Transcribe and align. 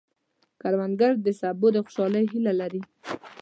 کروندګر 0.61 1.11
د 1.25 1.27
سبو 1.39 1.67
د 1.73 1.77
خوشحالۍ 1.85 2.25
هیله 2.31 2.53
لري 2.61 2.81